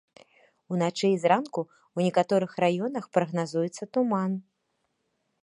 Уначы 0.75 1.07
і 1.15 1.19
зранку 1.23 1.61
ў 1.65 2.07
некаторых 2.07 2.51
раёнах 2.65 3.05
прагназуецца 3.19 3.83
туман. 3.99 4.31